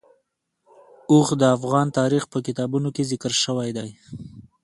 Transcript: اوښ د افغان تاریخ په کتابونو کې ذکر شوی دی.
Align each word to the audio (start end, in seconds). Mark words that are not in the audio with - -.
اوښ 1.11 1.27
د 1.41 1.43
افغان 1.55 1.87
تاریخ 1.99 2.23
په 2.33 2.37
کتابونو 2.45 2.89
کې 2.95 3.07
ذکر 3.11 3.31
شوی 3.43 3.69
دی. 3.77 3.89